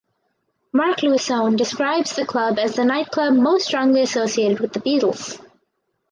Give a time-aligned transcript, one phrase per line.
[0.73, 5.39] Mark Lewisohn describes the club as the nightclub "most strongly associated with The Beatles".